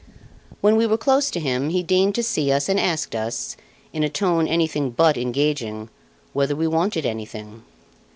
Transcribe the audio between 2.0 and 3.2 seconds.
to see us and asked